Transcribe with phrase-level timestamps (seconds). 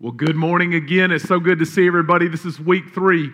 [0.00, 1.10] Well, good morning again.
[1.10, 2.28] It's so good to see everybody.
[2.28, 3.32] This is week three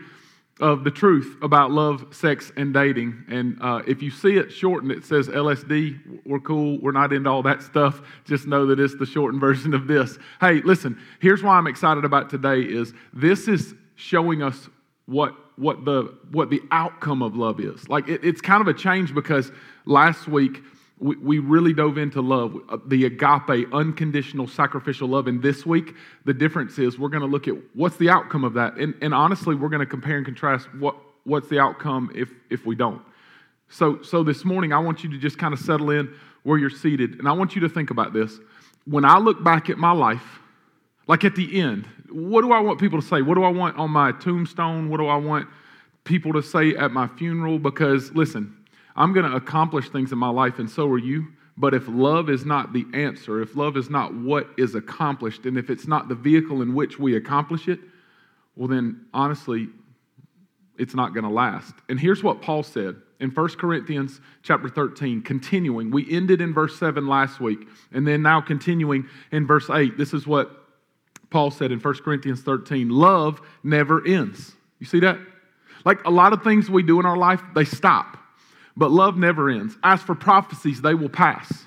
[0.61, 3.23] of the truth about love, sex, and dating.
[3.29, 6.23] And uh, if you see it shortened, it says LSD.
[6.25, 6.81] We're cool.
[6.81, 8.01] We're not into all that stuff.
[8.25, 10.19] Just know that it's the shortened version of this.
[10.41, 10.99] Hey, listen.
[11.21, 12.63] Here's why I'm excited about today.
[12.63, 14.71] Is this is showing us
[15.05, 17.91] what what the what the outcome of love is.
[17.91, 19.53] Like it, it's kind of a change because
[19.85, 20.63] last week
[20.99, 25.27] we, really dove into love, uh, the agape, unconditional, sacrificial love.
[25.27, 25.95] And this week,
[26.25, 28.77] the difference is we're going to look at what's the outcome of that.
[28.77, 32.65] And, and honestly, we're going to compare and contrast what, what's the outcome if, if
[32.65, 33.03] we don't.
[33.69, 36.71] So, so this morning, I want you to just kind of settle in where you're
[36.71, 37.19] seated.
[37.19, 38.39] And I want you to think about this.
[38.85, 40.41] When I look back at my life,
[41.09, 43.21] like at the end, what do I want people to say?
[43.21, 44.89] What do I want on my tombstone?
[44.89, 45.49] What do I want
[46.05, 47.59] people to say at my funeral?
[47.59, 48.57] Because listen,
[48.97, 51.27] I'm going to accomplish things in my life, and so are you.
[51.57, 55.57] But if love is not the answer, if love is not what is accomplished, and
[55.57, 57.79] if it's not the vehicle in which we accomplish it,
[58.57, 59.69] well, then honestly,
[60.79, 61.75] it's not going to last.
[61.89, 65.91] And here's what Paul said in 1 Corinthians chapter 13, continuing.
[65.91, 69.97] We ended in verse 7 last week, and then now continuing in verse 8.
[69.97, 70.51] This is what
[71.31, 74.53] Paul said in 1 Corinthians 13 Love never ends.
[74.79, 75.19] You see that?
[75.85, 78.19] Like a lot of things we do in our life, they stop.
[78.77, 79.77] But love never ends.
[79.83, 81.65] As for prophecies, they will pass.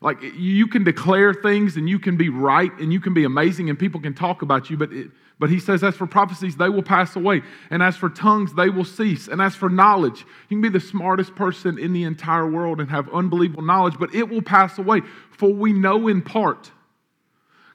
[0.00, 3.70] Like you can declare things and you can be right and you can be amazing
[3.70, 6.68] and people can talk about you, but, it, but he says, as for prophecies, they
[6.68, 7.42] will pass away.
[7.70, 9.28] And as for tongues, they will cease.
[9.28, 12.90] And as for knowledge, you can be the smartest person in the entire world and
[12.90, 15.02] have unbelievable knowledge, but it will pass away.
[15.30, 16.72] For we know in part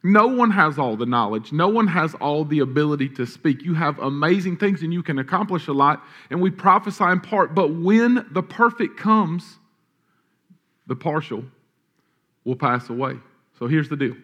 [0.07, 1.51] no one has all the knowledge.
[1.51, 3.63] No one has all the ability to speak.
[3.63, 7.53] You have amazing things and you can accomplish a lot, and we prophesy in part.
[7.53, 9.59] But when the perfect comes,
[10.87, 11.43] the partial
[12.45, 13.15] will pass away.
[13.59, 14.15] So here's the deal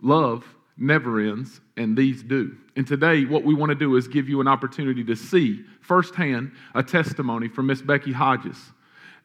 [0.00, 0.44] love
[0.76, 2.56] never ends, and these do.
[2.74, 6.50] And today, what we want to do is give you an opportunity to see firsthand
[6.74, 8.58] a testimony from Miss Becky Hodges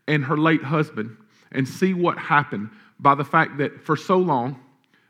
[0.08, 1.18] and her late husband
[1.52, 4.60] and see what happened by the fact that for so long,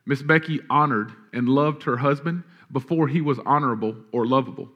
[0.06, 4.70] Miss Becky honored and loved her husband before he was honorable or lovable.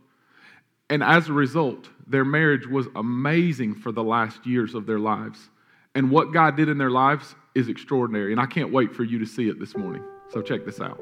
[0.90, 5.50] And as a result, their marriage was amazing for the last years of their lives.
[5.96, 8.32] And what God did in their lives is extraordinary.
[8.32, 10.04] And I can't wait for you to see it this morning.
[10.30, 11.02] So check this out.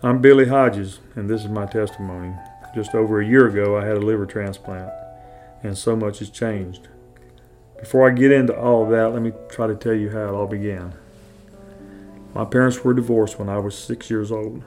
[0.00, 2.32] I'm Billy Hodges, and this is my testimony.
[2.74, 4.92] Just over a year ago, I had a liver transplant,
[5.62, 6.88] and so much has changed.
[7.78, 10.34] Before I get into all of that, let me try to tell you how it
[10.34, 10.94] all began.
[12.34, 14.62] My parents were divorced when I was six years old.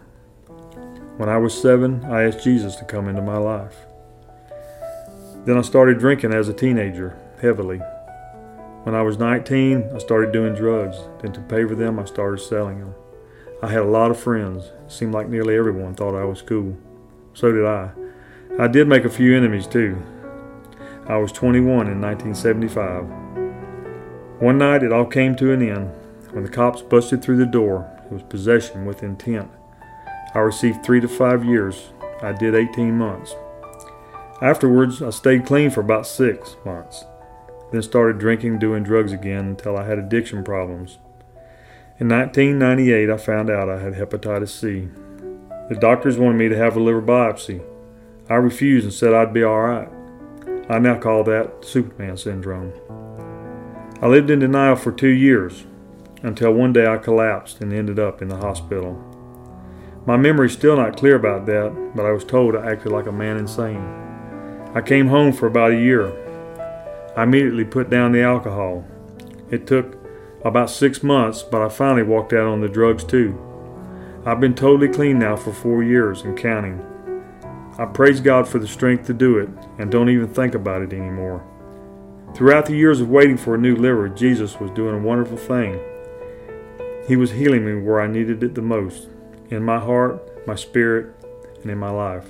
[1.17, 3.75] When I was seven, I asked Jesus to come into my life.
[5.45, 7.79] Then I started drinking as a teenager, heavily.
[8.83, 10.97] When I was 19, I started doing drugs.
[11.21, 12.95] Then to pay for them, I started selling them.
[13.61, 14.71] I had a lot of friends.
[14.85, 16.77] It seemed like nearly everyone thought I was cool.
[17.33, 17.91] So did I.
[18.57, 20.01] I did make a few enemies too.
[21.11, 23.03] I was 21 in 1975.
[24.41, 25.91] One night it all came to an end.
[26.31, 29.51] When the cops busted through the door, it was possession with intent.
[30.33, 31.89] I received three to five years.
[32.21, 33.35] I did 18 months.
[34.41, 37.03] Afterwards, I stayed clean for about six months.
[37.73, 40.97] Then started drinking, doing drugs again until I had addiction problems.
[42.00, 44.88] In 1998, I found out I had hepatitis C.
[45.67, 47.61] The doctors wanted me to have a liver biopsy.
[48.29, 49.89] I refused and said I'd be all right.
[50.71, 52.71] I now call that Superman syndrome.
[54.01, 55.65] I lived in denial for two years
[56.23, 58.93] until one day I collapsed and ended up in the hospital.
[60.05, 63.11] My memory's still not clear about that, but I was told I acted like a
[63.11, 63.83] man insane.
[64.73, 66.07] I came home for about a year.
[67.17, 68.88] I immediately put down the alcohol.
[69.49, 69.97] It took
[70.45, 73.38] about six months, but I finally walked out on the drugs too.
[74.25, 76.81] I've been totally clean now for four years and counting.
[77.81, 79.50] I praise God for the strength to do it
[79.80, 81.44] and don't even think about it anymore.
[82.36, 85.80] Throughout the years of waiting for a new liver, Jesus was doing a wonderful thing.
[87.07, 89.10] He was healing me where I needed it the most
[89.50, 91.16] in my heart, my spirit,
[91.63, 92.28] and in my life.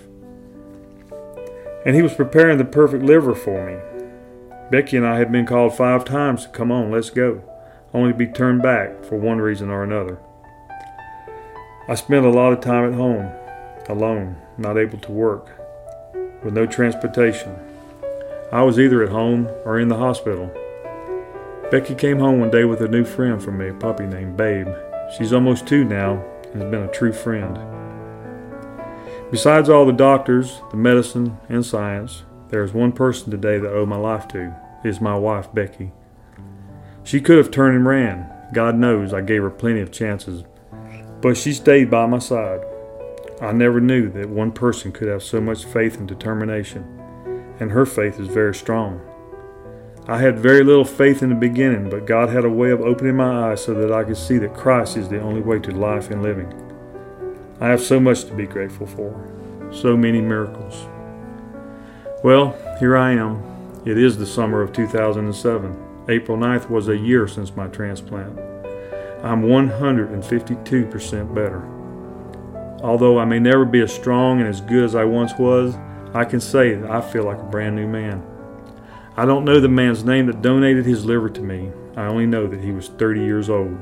[1.85, 3.77] And He was preparing the perfect liver for me.
[4.71, 7.43] Becky and I had been called five times to come on, let's go,
[7.93, 10.17] only to be turned back for one reason or another.
[11.89, 13.33] I spent a lot of time at home,
[13.89, 15.49] alone, not able to work,
[16.43, 17.55] with no transportation.
[18.51, 20.51] I was either at home or in the hospital.
[21.71, 24.67] Becky came home one day with a new friend for me, a puppy named Babe.
[25.17, 27.57] She's almost two now and has been a true friend.
[29.31, 33.75] Besides all the doctors, the medicine, and science, there is one person today that I
[33.75, 34.53] owe my life to.
[34.83, 35.93] It is my wife, Becky.
[37.03, 40.43] She could have turned and ran, God knows I gave her plenty of chances,
[41.21, 42.61] but she stayed by my side.
[43.41, 46.83] I never knew that one person could have so much faith and determination,
[47.59, 49.01] and her faith is very strong.
[50.07, 53.15] I had very little faith in the beginning, but God had a way of opening
[53.15, 56.11] my eyes so that I could see that Christ is the only way to life
[56.11, 56.53] and living.
[57.59, 59.27] I have so much to be grateful for,
[59.71, 60.85] so many miracles.
[62.23, 63.41] Well, here I am.
[63.87, 66.05] It is the summer of 2007.
[66.09, 68.37] April 9th was a year since my transplant.
[69.23, 71.80] I'm 152% better.
[72.81, 75.75] Although I may never be as strong and as good as I once was,
[76.13, 78.25] I can say that I feel like a brand new man.
[79.15, 81.71] I don't know the man's name that donated his liver to me.
[81.95, 83.77] I only know that he was 30 years old.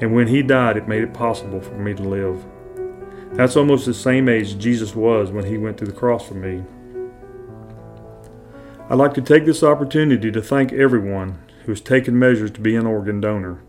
[0.00, 2.44] And when he died, it made it possible for me to live.
[3.32, 6.64] That's almost the same age Jesus was when he went to the cross for me.
[8.88, 12.76] I'd like to take this opportunity to thank everyone who has taken measures to be
[12.76, 13.62] an organ donor.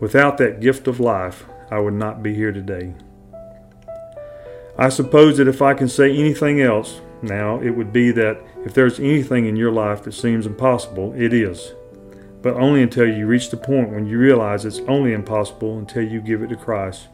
[0.00, 2.94] Without that gift of life, I would not be here today.
[4.80, 8.74] I suppose that if I can say anything else now, it would be that if
[8.74, 11.74] there's anything in your life that seems impossible, it is.
[12.42, 16.20] But only until you reach the point when you realize it's only impossible until you
[16.20, 17.06] give it to Christ.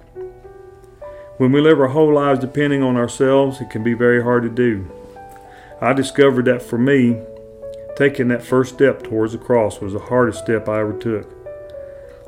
[1.37, 4.49] When we live our whole lives depending on ourselves, it can be very hard to
[4.49, 4.91] do.
[5.83, 7.21] I discovered that for me,
[7.97, 11.33] Taking that first step towards the cross was the hardest step I ever took.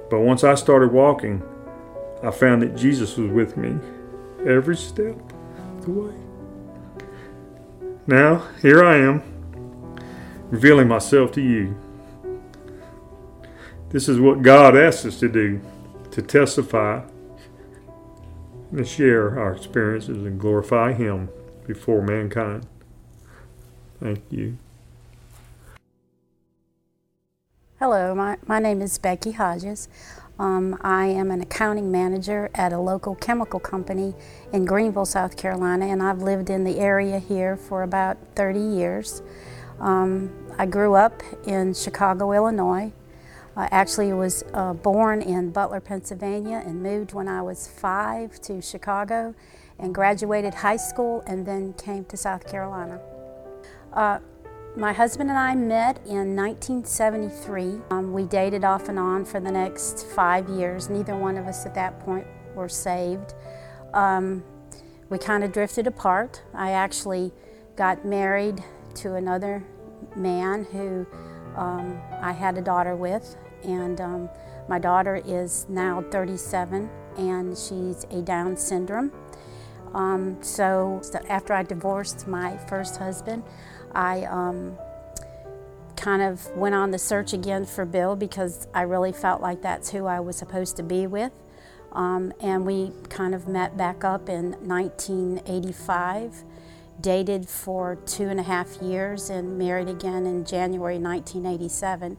[0.09, 1.43] But once I started walking,
[2.23, 3.79] I found that Jesus was with me
[4.47, 5.17] every step
[5.89, 6.15] of the way.
[8.07, 9.23] Now, here I am,
[10.51, 11.77] revealing myself to you.
[13.91, 15.61] This is what God asks us to do
[16.11, 17.03] to testify
[18.73, 21.29] and share our experiences and glorify Him
[21.67, 22.67] before mankind.
[24.01, 24.59] Thank you.
[27.79, 29.89] Hello, my, my name is Becky Hodges.
[30.39, 34.15] Um, I am an accounting manager at a local chemical company
[34.53, 39.21] in Greenville, South Carolina, and I've lived in the area here for about 30 years.
[39.81, 42.93] Um, I grew up in Chicago, Illinois.
[43.57, 48.63] I actually was uh, born in Butler, Pennsylvania, and moved when I was five to
[48.63, 49.35] Chicago
[49.81, 53.01] and graduated high school and then came to South Carolina.
[53.93, 54.21] Uh,
[54.79, 57.81] my husband and I met in 1973.
[57.91, 60.89] Um, we dated off and on for the next five years.
[60.89, 63.35] Neither one of us at that point were saved.
[63.93, 64.45] Um,
[65.11, 66.43] we kind of drifted apart.
[66.55, 67.33] I actually
[67.75, 68.63] got married
[68.97, 69.65] to another
[70.15, 71.05] man who
[71.57, 74.31] um, I had a daughter with, and um,
[74.69, 79.11] my daughter is now 37 and she's a Down syndrome.
[79.93, 83.43] Um, so, so after I divorced my first husband,
[83.95, 84.77] I um,
[85.97, 89.91] kind of went on the search again for Bill because I really felt like that's
[89.91, 91.33] who I was supposed to be with.
[91.93, 96.45] Um, and we kind of met back up in 1985,
[97.01, 102.17] dated for two and a half years, and married again in January 1987.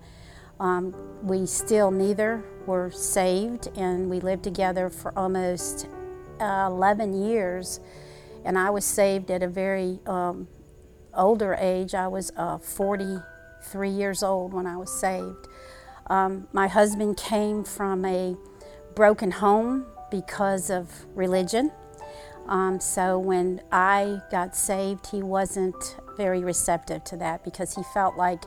[0.60, 0.94] Um,
[1.24, 5.88] we still neither were saved, and we lived together for almost
[6.42, 7.80] uh, 11 years.
[8.44, 10.48] And I was saved at a very um,
[11.13, 11.94] older age.
[11.94, 15.47] I was uh, 43 years old when I was saved.
[16.07, 18.35] Um, my husband came from a
[18.95, 21.71] broken home because of religion.
[22.47, 28.18] Um, so when I got saved, he wasn't very receptive to that because he felt
[28.18, 28.44] like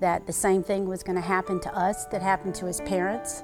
[0.00, 3.42] that the same thing was going to happen to us that happened to his parents.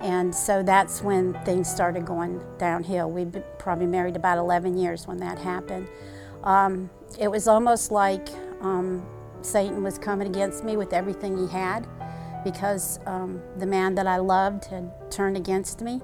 [0.00, 3.10] And so that's when things started going downhill.
[3.10, 5.88] We've been probably married about 11 years when that happened.
[6.44, 8.28] Um, it was almost like
[8.60, 9.04] um,
[9.42, 11.86] Satan was coming against me with everything he had
[12.44, 16.00] because um, the man that I loved had turned against me,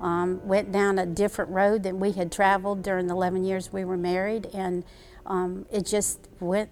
[0.00, 3.84] um, went down a different road than we had traveled during the 11 years we
[3.84, 4.84] were married, and
[5.26, 6.70] um, it just went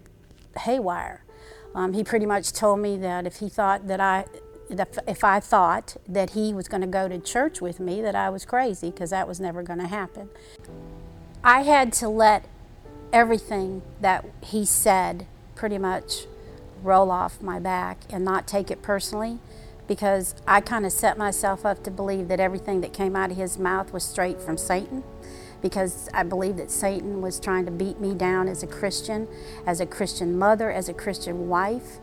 [0.59, 1.25] haywire.
[1.75, 4.27] Um, he pretty much told me that if he thought that I,
[5.07, 8.29] if I thought that he was going to go to church with me, that I
[8.29, 10.29] was crazy because that was never going to happen.
[11.43, 12.47] I had to let
[13.13, 16.27] everything that he said pretty much
[16.83, 19.39] roll off my back and not take it personally
[19.87, 23.37] because I kind of set myself up to believe that everything that came out of
[23.37, 25.05] his mouth was straight from Satan
[25.61, 29.29] because I believe that Satan was trying to beat me down as a Christian,
[29.67, 31.99] as a Christian mother, as a Christian wife.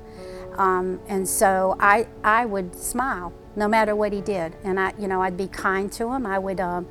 [0.58, 4.56] Um, and so I, I would smile no matter what he did.
[4.64, 6.26] And I, you know, I'd be kind to him.
[6.26, 6.84] I would, uh,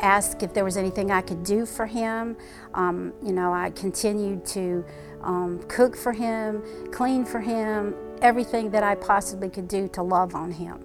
[0.00, 2.36] asked if there was anything I could do for him.
[2.74, 4.84] Um, you know, I continued to
[5.22, 10.34] um, cook for him, clean for him, everything that I possibly could do to love
[10.34, 10.84] on him.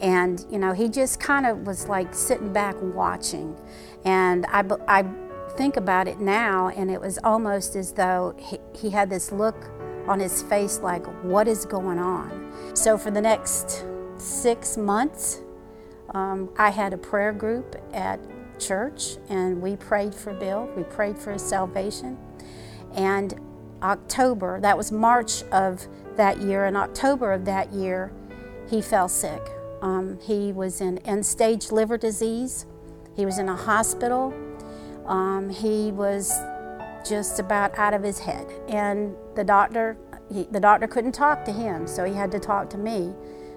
[0.00, 3.56] And, you know, he just kind of was like sitting back watching.
[4.04, 5.04] And I, I
[5.56, 9.70] think about it now, and it was almost as though he, he had this look
[10.08, 12.52] on his face like, what is going on?
[12.74, 13.84] So for the next
[14.16, 15.40] six months,
[16.14, 18.20] um, I had a prayer group at
[18.62, 20.70] church, and we prayed for Bill.
[20.76, 22.18] We prayed for his salvation.
[22.94, 23.34] And
[23.82, 28.12] October, that was March of that year, in October of that year,
[28.68, 29.42] he fell sick.
[29.80, 32.66] Um, he was in end stage liver disease.
[33.16, 34.32] He was in a hospital.
[35.06, 36.32] Um, he was
[37.06, 38.46] just about out of his head.
[38.68, 39.96] And the doctor,
[40.32, 43.12] he, the doctor couldn't talk to him, so he had to talk to me.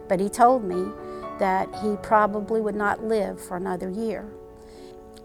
[0.08, 0.92] But he told me
[1.40, 4.28] that he probably would not live for another year.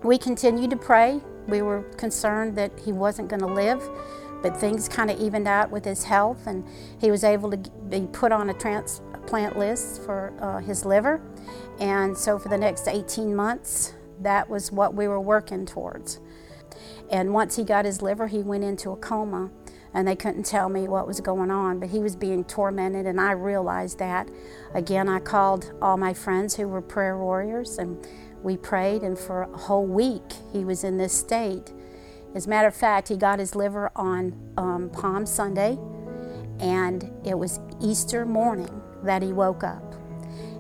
[0.02, 1.21] We continued to pray.
[1.47, 3.87] We were concerned that he wasn't going to live,
[4.42, 6.66] but things kind of evened out with his health, and
[6.99, 7.59] he was able to
[7.90, 11.21] be put on a transplant list for uh, his liver.
[11.80, 16.19] And so, for the next 18 months, that was what we were working towards.
[17.11, 19.50] And once he got his liver, he went into a coma,
[19.92, 23.21] and they couldn't tell me what was going on, but he was being tormented, and
[23.21, 24.30] I realized that.
[24.73, 28.07] Again, I called all my friends who were prayer warriors, and
[28.42, 31.73] we prayed, and for a whole week he was in this state.
[32.35, 35.78] As a matter of fact, he got his liver on um, Palm Sunday,
[36.61, 39.90] and it was Easter morning that he woke up.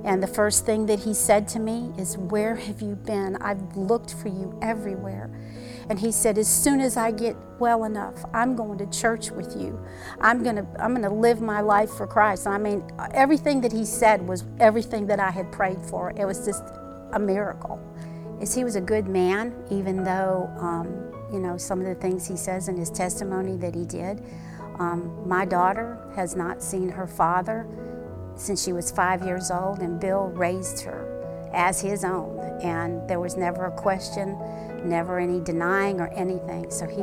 [0.02, 3.36] And the first thing that he said to me is, Where have you been?
[3.36, 5.30] I've looked for you everywhere.
[5.90, 9.54] And he said, As soon as I get well enough, I'm going to church with
[9.56, 9.78] you.
[10.20, 12.46] I'm going to, I'm going to live my life for Christ.
[12.46, 12.82] I mean,
[13.12, 16.12] everything that he said was everything that I had prayed for.
[16.16, 16.64] It was just
[17.12, 17.80] a miracle.
[18.40, 22.26] Is he was a good man, even though, um, you know, some of the things
[22.26, 24.22] he says in his testimony that he did.
[24.78, 27.66] Um, my daughter has not seen her father
[28.34, 32.38] since she was five years old, and Bill raised her as his own.
[32.62, 34.38] And there was never a question,
[34.88, 36.70] never any denying or anything.
[36.70, 37.02] So he,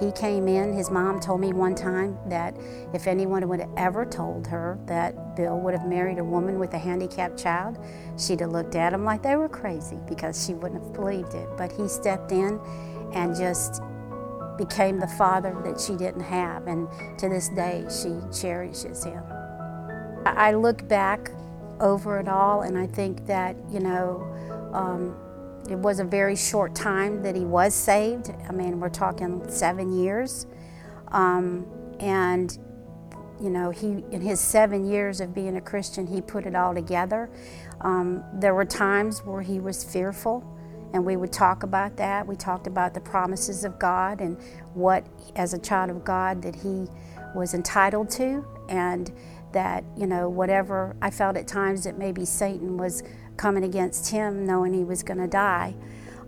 [0.00, 0.72] he came in.
[0.72, 2.56] His mom told me one time that
[2.94, 6.72] if anyone would have ever told her that Bill would have married a woman with
[6.74, 7.78] a handicapped child,
[8.18, 11.48] she'd have looked at him like they were crazy because she wouldn't have believed it.
[11.56, 12.58] But he stepped in
[13.12, 13.82] and just
[14.56, 16.66] became the father that she didn't have.
[16.66, 16.88] And
[17.18, 19.22] to this day, she cherishes him.
[20.24, 21.30] I look back
[21.80, 24.26] over it all and I think that, you know,
[24.72, 25.16] um,
[25.68, 28.32] it was a very short time that he was saved.
[28.48, 30.46] I mean, we're talking seven years.
[31.08, 31.66] Um,
[32.00, 32.56] and,
[33.40, 36.74] you know, he, in his seven years of being a Christian, he put it all
[36.74, 37.30] together.
[37.80, 40.44] Um, there were times where he was fearful,
[40.92, 42.26] and we would talk about that.
[42.26, 44.40] We talked about the promises of God and
[44.74, 46.86] what, as a child of God, that he
[47.34, 48.44] was entitled to.
[48.68, 49.12] And
[49.52, 53.02] that, you know, whatever I felt at times that maybe Satan was
[53.40, 55.74] coming against him, knowing he was going to die.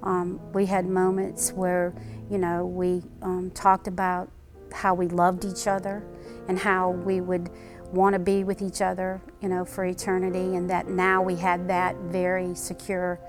[0.02, 1.92] Um, we had moments where,
[2.30, 4.30] you know, we um, talked about
[4.72, 6.02] how we loved each other
[6.48, 7.50] and how we would
[7.92, 11.68] want to be with each other, you know, for eternity, and that now we had
[11.68, 13.20] that very secure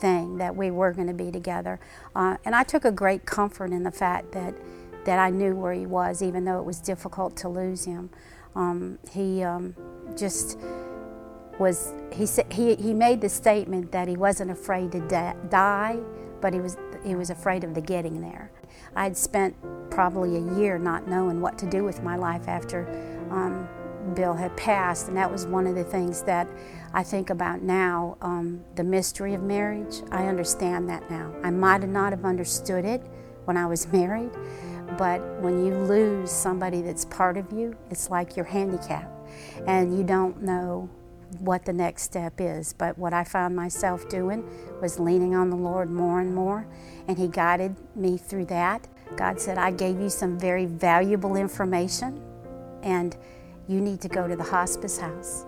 [0.00, 1.80] thing that we were going to be together.
[2.14, 4.54] Uh, and I took a great comfort in the fact that
[5.06, 8.10] that I knew where he was, even though it was difficult to lose him.
[8.54, 9.74] Um, he um,
[10.16, 10.58] just
[11.58, 15.00] was, he, said, he, he made the statement that he wasn't afraid to
[15.48, 15.98] die,
[16.40, 18.50] but he was, he was afraid of the getting there.
[18.96, 19.56] I had spent
[19.90, 22.88] probably a year not knowing what to do with my life after
[23.30, 23.68] um,
[24.14, 26.48] Bill had passed, and that was one of the things that
[26.92, 28.16] I think about now.
[28.20, 31.34] Um, the mystery of marriage, I understand that now.
[31.42, 33.02] I might not have understood it
[33.46, 34.30] when I was married,
[34.98, 39.10] but when you lose somebody that's part of you, it's like you're handicapped
[39.66, 40.88] and you don't know
[41.40, 42.72] what the next step is.
[42.72, 44.44] But what I found myself doing
[44.80, 46.66] was leaning on the Lord more and more,
[47.08, 48.86] and He guided me through that.
[49.16, 52.22] God said, I gave you some very valuable information,
[52.82, 53.16] and
[53.68, 55.46] you need to go to the hospice house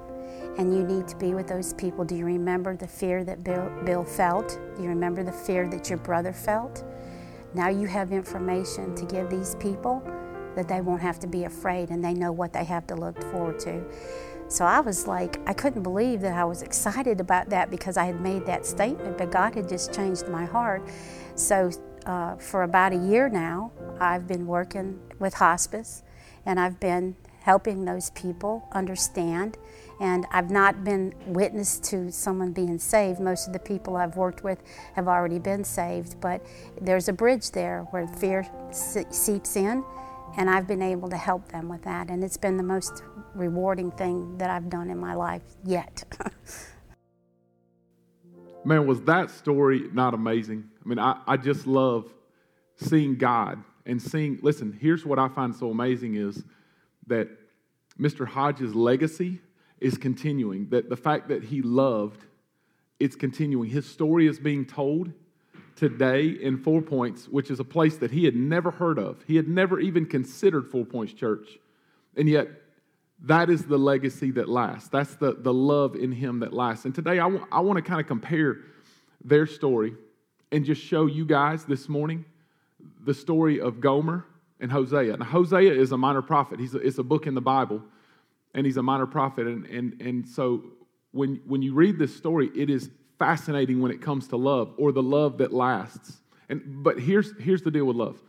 [0.59, 2.05] and you need to be with those people.
[2.05, 4.59] Do you remember the fear that Bill, Bill felt?
[4.76, 6.83] Do you remember the fear that your brother felt?
[7.55, 10.02] Now you have information to give these people
[10.55, 13.21] that they won't have to be afraid and they know what they have to look
[13.31, 13.85] forward to.
[14.48, 18.04] So I was like, I couldn't believe that I was excited about that because I
[18.04, 20.88] had made that statement, but God had just changed my heart.
[21.34, 21.70] So
[22.06, 26.02] uh, for about a year now, I've been working with hospice
[26.44, 29.56] and I've been helping those people understand
[30.00, 33.18] and I've not been witness to someone being saved.
[33.18, 34.62] Most of the people I've worked with
[34.94, 36.44] have already been saved, but
[36.80, 39.84] there's a bridge there where fear seeps in,
[40.37, 42.11] and I've been able to help them with that.
[42.11, 43.02] And it's been the most
[43.35, 46.05] rewarding thing that I've done in my life yet.
[48.64, 50.69] Man, was that story not amazing?
[50.85, 52.12] I mean, I, I just love
[52.76, 56.45] seeing God and seeing, listen, here's what I find so amazing is
[57.07, 57.28] that
[57.99, 58.26] Mr.
[58.26, 59.40] Hodges' legacy
[59.81, 62.25] is continuing, that the fact that he loved,
[62.99, 63.71] it's continuing.
[63.71, 65.12] His story is being told
[65.76, 69.23] today in Four Points, which is a place that he had never heard of.
[69.26, 71.47] He had never even considered Four Points Church.
[72.16, 72.49] And yet,
[73.23, 74.88] that is the legacy that lasts.
[74.88, 76.85] That's the, the love in him that lasts.
[76.85, 78.59] And today, I, w- I want to kind of compare
[79.23, 79.95] their story
[80.50, 82.25] and just show you guys this morning
[83.04, 84.25] the story of Gomer
[84.61, 85.16] and Hosea.
[85.16, 87.83] Now, Hosea is a minor prophet, he's a, it's a book in the Bible,
[88.54, 89.47] and he's a minor prophet.
[89.47, 90.64] And, and, and so,
[91.12, 94.92] when, when you read this story, it is fascinating when it comes to love or
[94.92, 96.18] the love that lasts.
[96.49, 98.20] And, but here's, here's the deal with love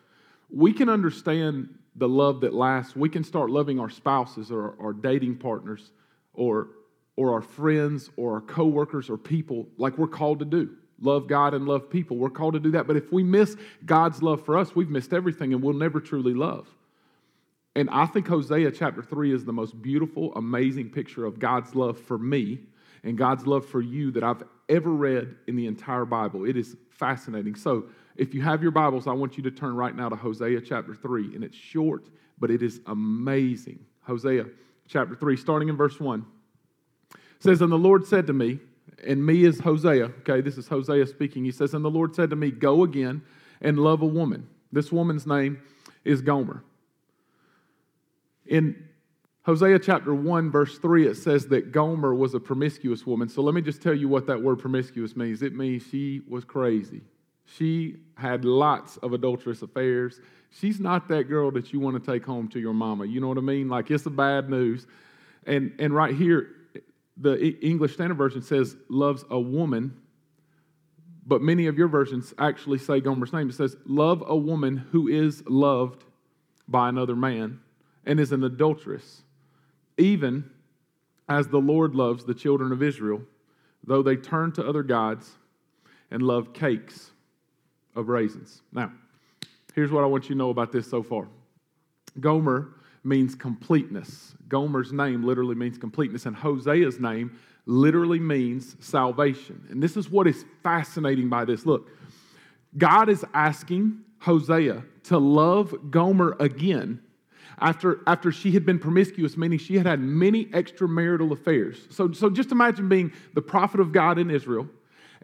[0.49, 2.95] we can understand the love that lasts.
[2.95, 5.91] We can start loving our spouses or our dating partners
[6.33, 6.69] or,
[7.15, 10.69] or our friends or our coworkers or people like we're called to do.
[11.01, 12.17] Love God and love people.
[12.17, 12.87] We're called to do that.
[12.87, 16.33] But if we miss God's love for us, we've missed everything and we'll never truly
[16.33, 16.67] love.
[17.75, 21.99] And I think Hosea chapter 3 is the most beautiful, amazing picture of God's love
[21.99, 22.61] for me
[23.07, 26.43] and God's love for you that I've ever read in the entire Bible.
[26.43, 27.55] It is fascinating.
[27.55, 27.85] So,
[28.17, 30.93] if you have your Bibles, I want you to turn right now to Hosea chapter
[30.93, 31.35] 3.
[31.35, 33.79] And it's short, but it is amazing.
[34.01, 34.47] Hosea
[34.89, 36.25] chapter 3, starting in verse 1.
[37.39, 38.59] says, And the Lord said to me,
[39.05, 41.45] and me is Hosea, okay, this is Hosea speaking.
[41.45, 43.21] He says, And the Lord said to me, Go again
[43.61, 44.49] and love a woman.
[44.73, 45.61] This woman's name
[46.03, 46.61] is Gomer.
[48.47, 48.83] In
[49.47, 53.29] Hosea chapter 1, verse 3, it says that Gomer was a promiscuous woman.
[53.29, 55.41] So let me just tell you what that word promiscuous means.
[55.41, 56.99] It means she was crazy.
[57.45, 60.19] She had lots of adulterous affairs.
[60.49, 63.05] She's not that girl that you want to take home to your mama.
[63.05, 63.69] You know what I mean?
[63.69, 64.85] Like it's a bad news.
[65.45, 66.49] And, and right here,
[67.15, 69.95] the English Standard Version says loves a woman,
[71.25, 73.47] but many of your versions actually say Gomer's name.
[73.47, 76.03] It says, Love a woman who is loved
[76.67, 77.61] by another man
[78.05, 79.23] and is an adulteress
[79.97, 80.49] even
[81.29, 83.21] as the Lord loves the children of Israel,
[83.83, 85.31] though they turn to other gods
[86.11, 87.11] and love cakes
[87.95, 88.61] of raisins.
[88.71, 88.91] Now,
[89.73, 91.27] here's what I want you to know about this so far
[92.19, 94.33] Gomer means completeness.
[94.49, 99.65] Gomer's name literally means completeness, and Hosea's name literally means salvation.
[99.69, 101.65] And this is what is fascinating by this.
[101.65, 101.89] Look,
[102.77, 107.01] God is asking Hosea to love Gomer again
[107.59, 111.87] after, after she had been promiscuous, meaning she had had many extramarital affairs.
[111.89, 114.67] So, so just imagine being the prophet of God in Israel,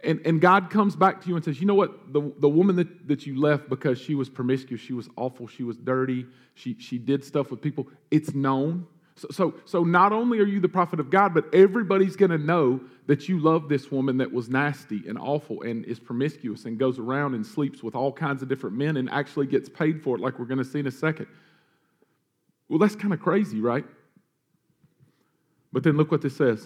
[0.04, 2.12] and, and God comes back to you and says, You know what?
[2.12, 5.63] The, the woman that, that you left because she was promiscuous, she was awful, she
[5.63, 8.88] was dirty, she, she did stuff with people, it's known.
[9.15, 12.38] So, so, so not only are you the prophet of God, but everybody's going to
[12.39, 16.80] know that you love this woman that was nasty and awful and is promiscuous and
[16.80, 20.15] goes around and sleeps with all kinds of different men and actually gets paid for
[20.15, 21.28] it, like we're going to see in a second.
[22.73, 23.86] Well, that's kind of crazy, right?
[25.71, 26.65] But then look what this says.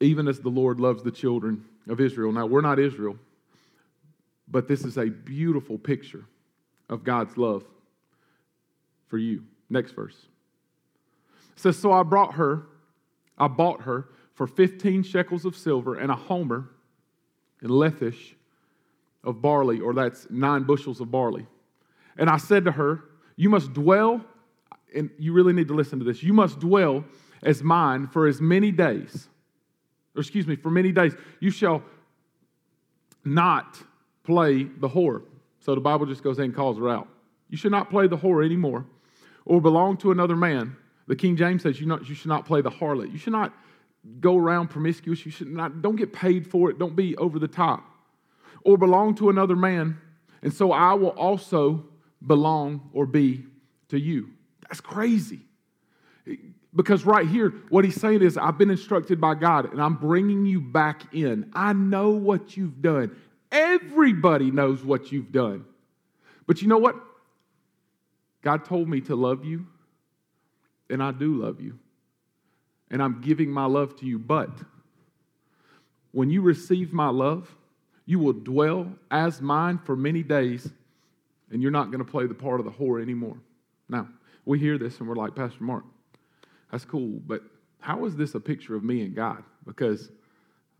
[0.00, 2.32] Even as the Lord loves the children of Israel.
[2.32, 3.16] Now, we're not Israel,
[4.48, 6.24] but this is a beautiful picture
[6.88, 7.64] of God's love
[9.06, 9.44] for you.
[9.70, 10.16] Next verse.
[11.52, 12.66] It says, So I brought her,
[13.38, 16.70] I bought her for 15 shekels of silver and a homer
[17.60, 18.34] and lethech
[19.22, 21.46] of barley, or that's nine bushels of barley.
[22.18, 23.04] And I said to her,
[23.36, 24.24] You must dwell
[24.94, 26.22] and you really need to listen to this.
[26.22, 27.04] You must dwell
[27.42, 29.28] as mine for as many days,
[30.14, 31.14] or excuse me, for many days.
[31.40, 31.82] You shall
[33.24, 33.82] not
[34.22, 35.22] play the whore.
[35.60, 37.08] So the Bible just goes ahead and calls her out.
[37.48, 38.86] You should not play the whore anymore
[39.44, 40.76] or belong to another man.
[41.06, 43.12] The King James says you, not, you should not play the harlot.
[43.12, 43.52] You should not
[44.20, 45.24] go around promiscuous.
[45.24, 46.78] You should not, don't get paid for it.
[46.78, 47.84] Don't be over the top.
[48.64, 49.98] Or belong to another man.
[50.42, 51.84] And so I will also
[52.26, 53.44] belong or be
[53.88, 54.30] to you.
[54.74, 55.38] That's crazy.
[56.74, 60.46] Because right here, what he's saying is, I've been instructed by God and I'm bringing
[60.46, 61.48] you back in.
[61.54, 63.14] I know what you've done.
[63.52, 65.64] Everybody knows what you've done.
[66.48, 66.96] But you know what?
[68.42, 69.64] God told me to love you,
[70.90, 71.78] and I do love you.
[72.90, 74.18] And I'm giving my love to you.
[74.18, 74.50] But
[76.10, 77.54] when you receive my love,
[78.06, 80.68] you will dwell as mine for many days,
[81.52, 83.36] and you're not going to play the part of the whore anymore.
[83.88, 84.08] Now,
[84.44, 85.84] we hear this and we're like, Pastor Mark,
[86.70, 87.42] that's cool, but
[87.80, 89.42] how is this a picture of me and God?
[89.66, 90.10] Because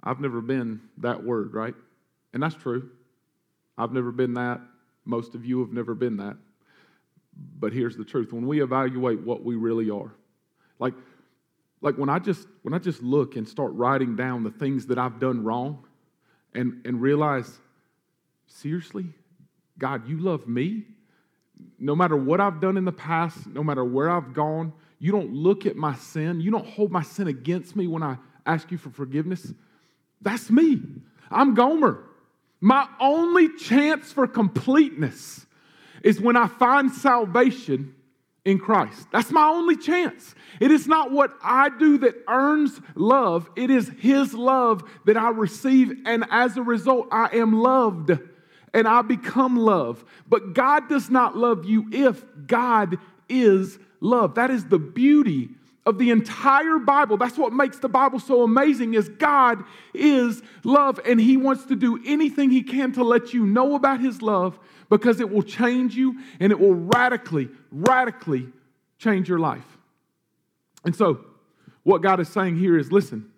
[0.02, 1.74] I've never been that word, right?
[2.32, 2.90] And that's true.
[3.76, 4.60] I've never been that.
[5.04, 6.36] Most of you have never been that.
[7.58, 8.32] But here's the truth.
[8.32, 10.14] When we evaluate what we really are,
[10.78, 10.94] like,
[11.80, 14.98] like when I just when I just look and start writing down the things that
[14.98, 15.84] I've done wrong,
[16.54, 17.58] and, and realize
[18.46, 19.06] seriously,
[19.78, 20.84] God, you love me?
[21.78, 25.32] No matter what I've done in the past, no matter where I've gone, you don't
[25.34, 26.40] look at my sin.
[26.40, 29.52] You don't hold my sin against me when I ask you for forgiveness.
[30.20, 30.80] That's me.
[31.30, 32.04] I'm Gomer.
[32.60, 35.44] My only chance for completeness
[36.02, 37.94] is when I find salvation
[38.44, 39.06] in Christ.
[39.12, 40.34] That's my only chance.
[40.60, 45.30] It is not what I do that earns love, it is His love that I
[45.30, 48.12] receive, and as a result, I am loved
[48.74, 50.04] and I become love.
[50.28, 54.34] But God does not love you if God is love.
[54.34, 55.50] That is the beauty
[55.86, 57.16] of the entire Bible.
[57.16, 61.76] That's what makes the Bible so amazing is God is love and he wants to
[61.76, 64.58] do anything he can to let you know about his love
[64.90, 68.48] because it will change you and it will radically radically
[68.98, 69.78] change your life.
[70.84, 71.24] And so
[71.82, 73.30] what God is saying here is listen,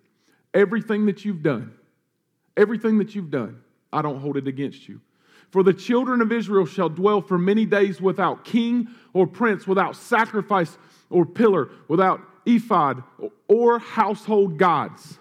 [0.53, 1.73] everything that you've done,
[2.55, 5.01] everything that you've done, I don't hold it against you.
[5.51, 9.95] For the children of Israel shall dwell for many days without king or prince, without
[9.95, 10.77] sacrifice
[11.09, 13.03] or pillar, without ephod
[13.47, 15.19] or household gods.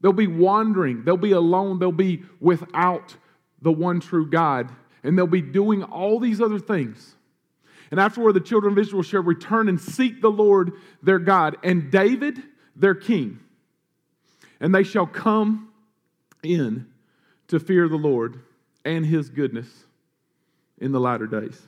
[0.00, 3.16] They'll be wandering, they'll be alone, they'll be without
[3.62, 4.70] the one true God,
[5.02, 7.14] and they'll be doing all these other things.
[7.90, 11.90] And afterward, the children of Israel shall return and seek the Lord their God and
[11.90, 12.42] David
[12.76, 13.40] their king.
[14.60, 15.70] And they shall come
[16.42, 16.89] in
[17.50, 18.40] to fear the Lord
[18.84, 19.68] and his goodness
[20.78, 21.60] in the latter days.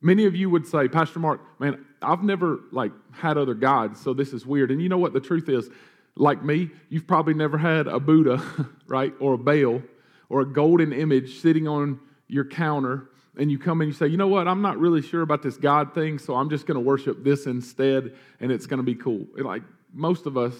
[0.00, 4.14] Many of you would say, Pastor Mark, man, I've never like had other gods, so
[4.14, 4.70] this is weird.
[4.70, 5.68] And you know what the truth is?
[6.14, 8.40] Like me, you've probably never had a Buddha,
[8.86, 9.82] right, or a Baal,
[10.28, 14.16] or a golden image sitting on your counter, and you come and you say, you
[14.16, 16.80] know what, I'm not really sure about this God thing, so I'm just going to
[16.80, 19.26] worship this instead, and it's going to be cool.
[19.36, 20.54] And like most of us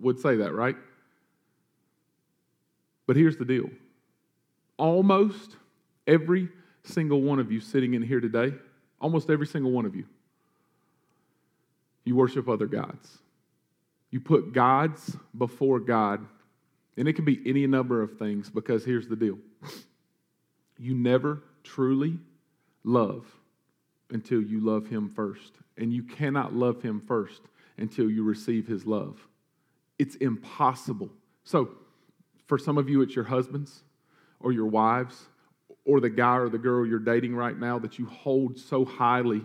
[0.00, 0.76] would say that, right?
[3.06, 3.70] But here's the deal
[4.78, 5.56] almost
[6.06, 6.48] every
[6.82, 8.52] single one of you sitting in here today,
[9.00, 10.04] almost every single one of you,
[12.04, 13.18] you worship other gods.
[14.10, 16.24] You put gods before God,
[16.96, 19.38] and it can be any number of things because here's the deal
[20.78, 22.18] you never truly
[22.84, 23.26] love
[24.10, 25.54] until you love Him first.
[25.76, 27.42] And you cannot love Him first
[27.78, 29.18] until you receive His love.
[29.98, 31.10] It's impossible.
[31.42, 31.70] So,
[32.46, 33.82] for some of you, it's your husbands
[34.40, 35.26] or your wives
[35.84, 39.42] or the guy or the girl you're dating right now that you hold so highly.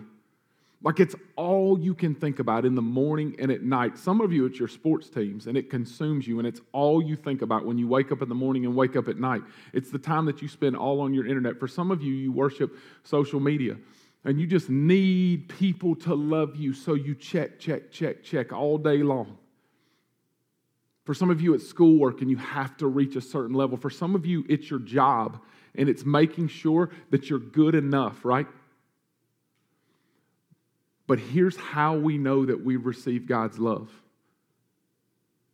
[0.82, 3.98] Like it's all you can think about in the morning and at night.
[3.98, 7.16] Some of you, it's your sports teams and it consumes you, and it's all you
[7.16, 9.42] think about when you wake up in the morning and wake up at night.
[9.74, 11.60] It's the time that you spend all on your internet.
[11.60, 13.76] For some of you, you worship social media
[14.24, 18.78] and you just need people to love you, so you check, check, check, check all
[18.78, 19.38] day long.
[21.10, 23.76] For some of you, it's schoolwork and you have to reach a certain level.
[23.76, 25.40] For some of you, it's your job
[25.74, 28.46] and it's making sure that you're good enough, right?
[31.08, 33.90] But here's how we know that we've received God's love.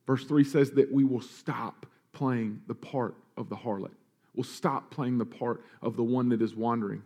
[0.07, 3.95] Verse 3 says that we will stop playing the part of the harlot.
[4.35, 7.03] We'll stop playing the part of the one that is wandering.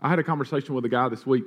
[0.00, 1.42] I had a conversation with a guy this week,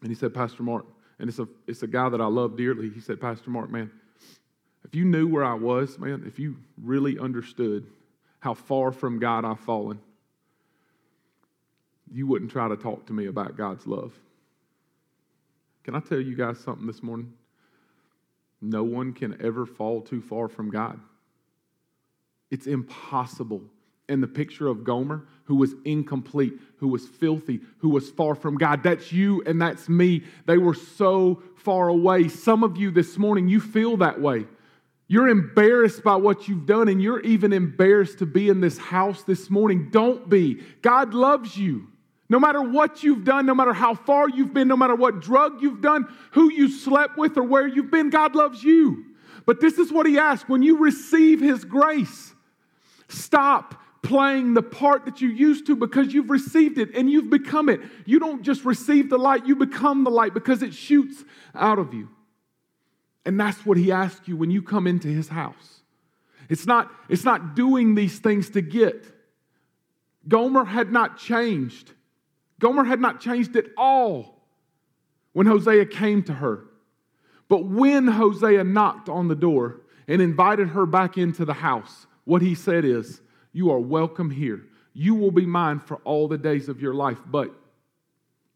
[0.00, 0.86] and he said, Pastor Mark,
[1.20, 2.90] and it's a, it's a guy that I love dearly.
[2.90, 3.92] He said, Pastor Mark, man,
[4.84, 7.86] if you knew where I was, man, if you really understood
[8.40, 10.00] how far from God I've fallen,
[12.12, 14.12] you wouldn't try to talk to me about God's love.
[15.84, 17.32] Can I tell you guys something this morning?
[18.60, 20.98] No one can ever fall too far from God.
[22.50, 23.62] It's impossible.
[24.08, 28.58] And the picture of Gomer, who was incomplete, who was filthy, who was far from
[28.58, 30.24] God, that's you and that's me.
[30.46, 32.28] They were so far away.
[32.28, 34.46] Some of you this morning, you feel that way.
[35.10, 39.24] You're embarrassed by what you've done, and you're even embarrassed to be in this house
[39.24, 39.88] this morning.
[39.90, 40.62] Don't be.
[40.82, 41.88] God loves you.
[42.28, 45.60] No matter what you've done, no matter how far you've been, no matter what drug
[45.62, 49.04] you've done, who you slept with, or where you've been, God loves you.
[49.46, 52.32] But this is what He asks when you receive His grace,
[53.08, 57.68] stop playing the part that you used to because you've received it and you've become
[57.68, 57.80] it.
[58.06, 61.94] You don't just receive the light, you become the light because it shoots out of
[61.94, 62.10] you.
[63.24, 65.80] And that's what he asks you when you come into his house.
[66.48, 69.06] It's not, it's not doing these things to get.
[70.26, 71.92] Gomer had not changed.
[72.58, 74.42] Gomer had not changed at all
[75.32, 76.64] when Hosea came to her.
[77.48, 82.42] But when Hosea knocked on the door and invited her back into the house, what
[82.42, 83.20] he said is,
[83.52, 84.62] You are welcome here.
[84.92, 87.54] You will be mine for all the days of your life, but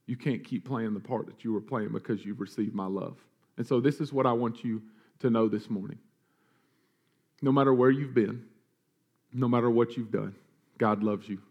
[0.07, 3.17] you can't keep playing the part that you were playing because you've received my love.
[3.57, 4.83] And so, this is what I want you
[5.21, 5.99] to know this morning
[7.43, 8.43] no matter where you've been,
[9.33, 10.35] no matter what you've done,
[10.79, 11.43] God loves you.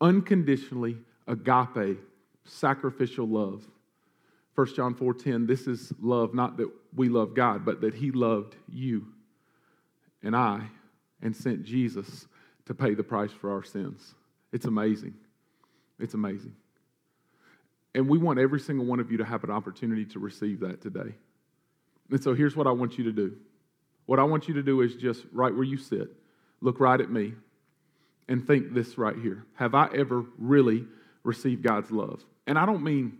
[0.00, 1.98] Unconditionally, agape,
[2.44, 3.66] sacrificial love.
[4.54, 8.56] 1 John 4:10 this is love not that we love God but that he loved
[8.68, 9.06] you
[10.22, 10.68] and I
[11.22, 12.26] and sent Jesus
[12.66, 14.14] to pay the price for our sins.
[14.52, 15.14] It's amazing.
[15.98, 16.54] It's amazing.
[17.94, 20.80] And we want every single one of you to have an opportunity to receive that
[20.80, 21.14] today.
[22.10, 23.36] And so here's what I want you to do.
[24.06, 26.08] What I want you to do is just right where you sit,
[26.60, 27.34] look right at me,
[28.28, 29.44] and think this right here.
[29.54, 30.86] Have I ever really
[31.24, 32.24] received God's love?
[32.46, 33.18] And I don't mean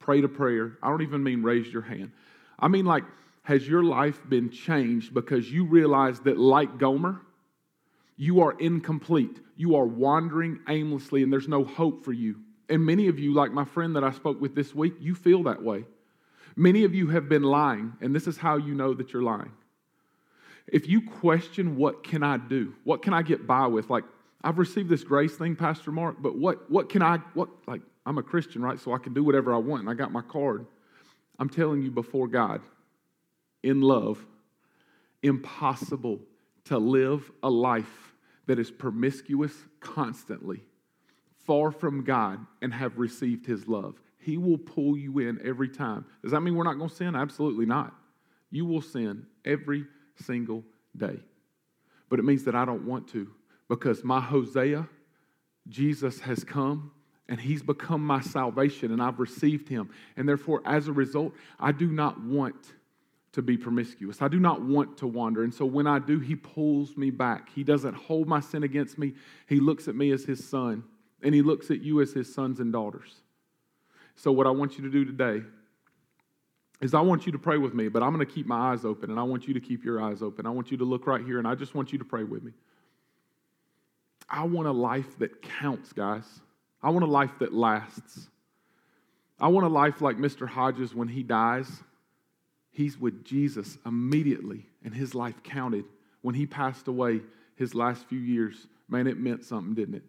[0.00, 2.10] pray to prayer, I don't even mean raise your hand.
[2.58, 3.04] I mean, like,
[3.42, 7.20] has your life been changed because you realize that, like Gomer,
[8.16, 9.38] you are incomplete.
[9.56, 12.40] You are wandering aimlessly, and there's no hope for you.
[12.70, 15.42] And many of you, like my friend that I spoke with this week, you feel
[15.42, 15.84] that way.
[16.56, 19.52] Many of you have been lying, and this is how you know that you're lying.
[20.66, 22.74] If you question, what can I do?
[22.84, 23.90] What can I get by with?
[23.90, 24.04] Like,
[24.42, 28.18] I've received this grace thing, Pastor Mark, but what, what can I, what, like, I'm
[28.18, 28.78] a Christian, right?
[28.78, 30.66] So I can do whatever I want, and I got my card.
[31.38, 32.62] I'm telling you before God,
[33.62, 34.24] in love,
[35.22, 36.20] impossible
[36.64, 38.14] to live a life
[38.46, 40.62] that is promiscuous constantly,
[41.50, 44.00] far from God, and have received His love.
[44.18, 46.04] He will pull you in every time.
[46.22, 47.16] Does that mean we're not going to sin?
[47.16, 47.92] Absolutely not.
[48.52, 49.84] You will sin every
[50.24, 50.62] single
[50.96, 51.18] day.
[52.08, 53.32] But it means that I don't want to
[53.68, 54.88] because my Hosea,
[55.66, 56.92] Jesus has come
[57.28, 59.90] and he's become my salvation and I've received him.
[60.16, 62.74] And therefore, as a result, I do not want
[63.32, 64.22] to be promiscuous.
[64.22, 65.42] I do not want to wander.
[65.42, 67.48] And so when I do, he pulls me back.
[67.52, 69.14] He doesn't hold my sin against me.
[69.48, 70.84] He looks at me as his son,
[71.22, 73.16] and he looks at you as his sons and daughters.
[74.16, 75.42] So, what I want you to do today
[76.80, 78.84] is I want you to pray with me, but I'm going to keep my eyes
[78.84, 80.46] open, and I want you to keep your eyes open.
[80.46, 82.42] I want you to look right here, and I just want you to pray with
[82.42, 82.52] me.
[84.28, 86.24] I want a life that counts, guys.
[86.82, 88.28] I want a life that lasts.
[89.38, 90.48] I want a life like Mr.
[90.48, 91.68] Hodges when he dies.
[92.70, 95.84] He's with Jesus immediately, and his life counted.
[96.22, 97.20] When he passed away,
[97.56, 100.04] his last few years, man, it meant something, didn't it?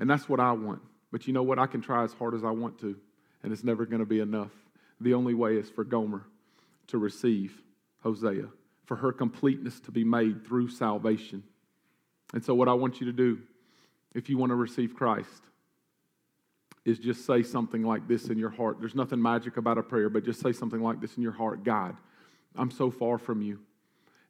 [0.00, 0.80] And that's what I want.
[1.12, 1.58] But you know what?
[1.58, 2.96] I can try as hard as I want to,
[3.42, 4.50] and it's never going to be enough.
[5.00, 6.24] The only way is for Gomer
[6.88, 7.60] to receive
[8.02, 8.48] Hosea,
[8.86, 11.42] for her completeness to be made through salvation.
[12.32, 13.38] And so, what I want you to do,
[14.14, 15.42] if you want to receive Christ,
[16.84, 18.78] is just say something like this in your heart.
[18.80, 21.62] There's nothing magic about a prayer, but just say something like this in your heart
[21.62, 21.96] God,
[22.56, 23.60] I'm so far from you,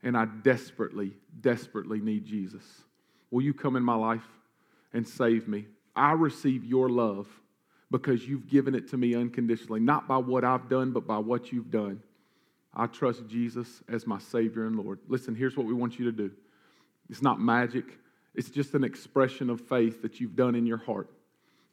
[0.02, 2.64] and I desperately, desperately need Jesus.
[3.30, 4.26] Will you come in my life
[4.92, 5.66] and save me?
[5.94, 7.28] I receive your love
[7.90, 11.52] because you've given it to me unconditionally, not by what I've done, but by what
[11.52, 12.02] you've done.
[12.72, 15.00] I trust Jesus as my Savior and Lord.
[15.08, 16.30] Listen, here's what we want you to do
[17.08, 17.98] it's not magic,
[18.34, 21.10] it's just an expression of faith that you've done in your heart.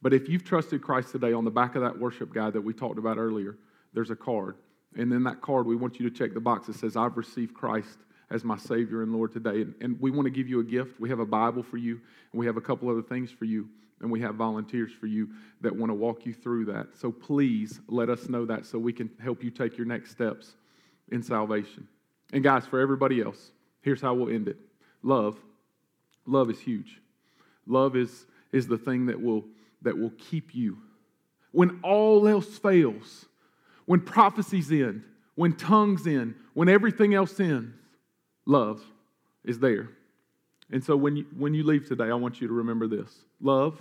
[0.01, 2.73] But if you've trusted Christ today, on the back of that worship guide that we
[2.73, 3.57] talked about earlier,
[3.93, 4.55] there's a card.
[4.95, 7.53] And in that card, we want you to check the box that says, I've received
[7.53, 7.97] Christ
[8.29, 9.61] as my Savior and Lord today.
[9.61, 10.99] And, and we want to give you a gift.
[10.99, 11.99] We have a Bible for you,
[12.31, 13.69] and we have a couple other things for you,
[14.01, 15.29] and we have volunteers for you
[15.61, 16.87] that want to walk you through that.
[16.95, 20.55] So please let us know that so we can help you take your next steps
[21.09, 21.87] in salvation.
[22.33, 24.57] And guys, for everybody else, here's how we'll end it
[25.03, 25.39] love.
[26.25, 26.99] Love is huge.
[27.65, 29.45] Love is, is the thing that will,
[29.81, 30.77] that will keep you.
[31.51, 33.25] When all else fails,
[33.85, 35.03] when prophecies end,
[35.35, 37.73] when tongues end, when everything else ends,
[38.47, 38.81] love
[39.43, 39.89] is there.
[40.71, 43.79] And so when you, when you leave today, I want you to remember this love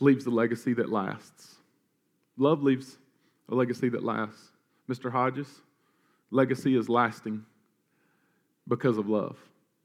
[0.00, 1.56] leaves a legacy that lasts.
[2.36, 2.96] Love leaves
[3.50, 4.52] a legacy that lasts.
[4.88, 5.10] Mr.
[5.10, 5.48] Hodges,
[6.30, 7.44] legacy is lasting
[8.66, 9.36] because of love.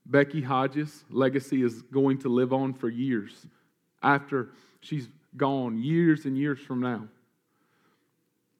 [0.05, 3.47] Becky Hodges' legacy is going to live on for years
[4.01, 4.49] after
[4.81, 5.07] she's
[5.37, 7.07] gone, years and years from now,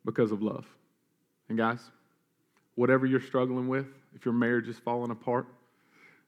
[0.05, 0.65] because of love.
[1.49, 1.91] And guys,
[2.75, 5.47] whatever you're struggling with, if your marriage is falling apart,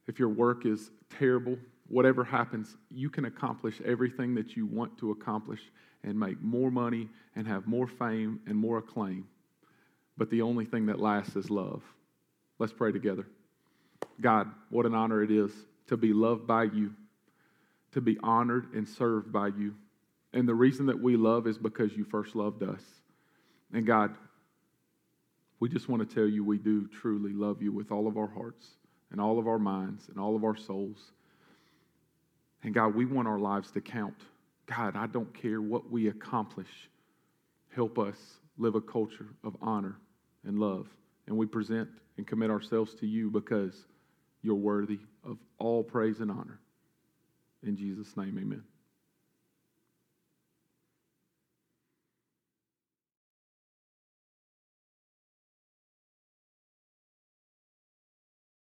[0.07, 5.11] if your work is terrible, whatever happens, you can accomplish everything that you want to
[5.11, 5.61] accomplish
[6.03, 9.27] and make more money and have more fame and more acclaim.
[10.17, 11.83] But the only thing that lasts is love.
[12.59, 13.27] Let's pray together.
[14.21, 15.51] God, what an honor it is
[15.87, 16.93] to be loved by you,
[17.91, 19.75] to be honored and served by you.
[20.33, 22.81] And the reason that we love is because you first loved us.
[23.73, 24.15] And God,
[25.65, 28.27] we just want to tell you we do truly love you with all of our
[28.27, 28.67] hearts
[29.09, 31.11] and all of our minds and all of our souls.
[32.61, 34.13] And God, we want our lives to count.
[34.67, 36.69] God, I don't care what we accomplish.
[37.73, 38.15] Help us
[38.59, 39.97] live a culture of honor
[40.43, 40.87] and love.
[41.25, 43.87] And we present and commit ourselves to you because
[44.43, 46.59] You're worthy of all praise and honor.
[47.63, 48.61] In Jesus' name, amen.